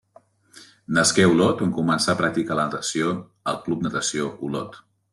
Nasqué 0.97 1.25
a 1.25 1.27
Olot 1.33 1.61
on 1.67 1.75
començà 1.81 2.15
a 2.15 2.19
practicar 2.23 2.59
la 2.61 2.67
natació 2.71 3.15
al 3.53 3.63
Club 3.67 3.89
Natació 3.89 4.37
Olot. 4.49 4.87